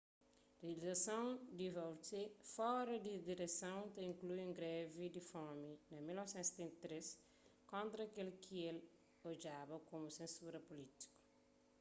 [0.65, 6.99] rializasons di vautier fora di direson ta inklui un grevi di fomi na 1973
[7.71, 8.87] kontra kel ki el é
[9.29, 11.17] odjaba komu sensura pulítiku